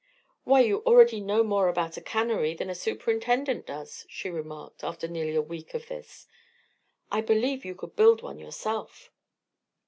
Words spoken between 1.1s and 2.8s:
know more about a cannery than a